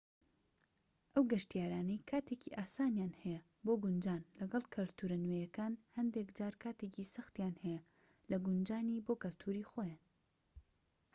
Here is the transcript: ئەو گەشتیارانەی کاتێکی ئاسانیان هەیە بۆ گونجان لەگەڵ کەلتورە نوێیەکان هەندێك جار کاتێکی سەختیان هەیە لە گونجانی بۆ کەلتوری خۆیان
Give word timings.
ئەو 1.13 1.23
گەشتیارانەی 1.31 2.05
کاتێکی 2.09 2.55
ئاسانیان 2.57 3.13
هەیە 3.21 3.41
بۆ 3.65 3.73
گونجان 3.83 4.21
لەگەڵ 4.39 4.63
کەلتورە 4.73 5.17
نوێیەکان 5.23 5.73
هەندێك 5.97 6.27
جار 6.37 6.53
کاتێکی 6.63 7.09
سەختیان 7.13 7.55
هەیە 7.63 7.81
لە 8.29 8.37
گونجانی 8.45 9.03
بۆ 9.05 9.13
کەلتوری 9.23 9.67
خۆیان 9.71 10.01